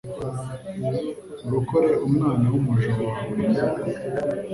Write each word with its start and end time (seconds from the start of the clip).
urokore 1.45 1.89
umwana 2.07 2.45
w’umuja 2.53 2.91
wawe 3.03 3.35